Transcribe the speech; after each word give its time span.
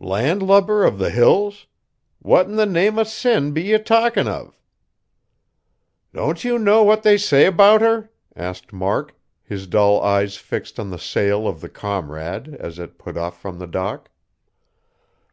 "Land 0.00 0.42
lubber 0.42 0.84
of 0.84 0.98
the 0.98 1.10
Hills? 1.10 1.68
What 2.18 2.46
in 2.48 2.56
the 2.56 2.66
name 2.66 2.98
o' 2.98 3.04
Sin 3.04 3.52
be 3.52 3.62
ye 3.62 3.78
talkin' 3.78 4.26
of?" 4.26 4.58
"Don't 6.12 6.42
you 6.42 6.58
know 6.58 6.82
what 6.82 7.04
they 7.04 7.16
say 7.16 7.48
'bout 7.50 7.82
her?" 7.82 8.10
asked 8.34 8.72
Mark, 8.72 9.14
his 9.44 9.68
dull 9.68 10.00
eyes 10.02 10.34
fixed 10.38 10.80
on 10.80 10.90
the 10.90 10.98
sail 10.98 11.46
of 11.46 11.60
the 11.60 11.68
Comrade, 11.68 12.56
as 12.58 12.80
it 12.80 12.98
put 12.98 13.16
off 13.16 13.40
from 13.40 13.60
the 13.60 13.66
dock. 13.68 14.10